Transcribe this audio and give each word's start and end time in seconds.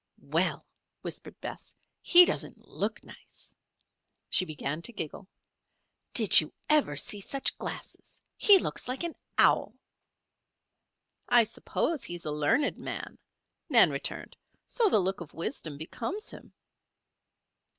"Well," 0.33 0.65
whispered 1.03 1.39
Bess. 1.41 1.75
"He 2.01 2.25
doesn't 2.25 2.67
look 2.67 3.03
nice." 3.03 3.53
She 4.31 4.45
began 4.45 4.81
to 4.81 4.91
giggle. 4.91 5.27
"Did 6.11 6.41
you 6.41 6.51
ever 6.69 6.95
see 6.95 7.19
such 7.19 7.55
glasses? 7.59 8.19
He 8.35 8.57
looks 8.57 8.87
like 8.87 9.03
an 9.03 9.13
owl." 9.37 9.75
"I 11.29 11.43
suppose 11.43 12.03
he 12.03 12.15
is 12.15 12.25
a 12.25 12.31
learned 12.31 12.79
man," 12.79 13.19
Nan 13.69 13.91
returned, 13.91 14.35
"so 14.65 14.89
the 14.89 14.97
look 14.97 15.21
of 15.21 15.35
wisdom 15.35 15.77
becomes 15.77 16.31
him." 16.31 16.51